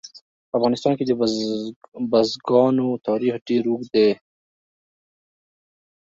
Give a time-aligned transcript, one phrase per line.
[0.49, 1.11] په افغانستان کې د
[2.11, 4.09] بزګانو تاریخ ډېر اوږد دی.